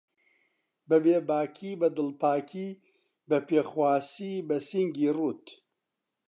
[0.89, 2.69] بەبێ باکی، بەدڵپاکی،
[3.29, 5.45] بەپێخواسی بەسینگی ڕووت